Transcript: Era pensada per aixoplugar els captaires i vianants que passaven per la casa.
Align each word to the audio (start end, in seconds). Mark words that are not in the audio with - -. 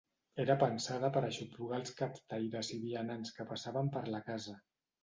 Era 0.43 0.53
pensada 0.63 1.11
per 1.17 1.23
aixoplugar 1.27 1.79
els 1.83 1.95
captaires 2.01 2.75
i 2.79 2.81
vianants 2.89 3.39
que 3.39 3.51
passaven 3.53 3.97
per 3.99 4.07
la 4.17 4.27
casa. 4.33 4.61